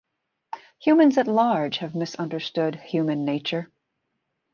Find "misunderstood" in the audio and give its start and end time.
1.93-2.73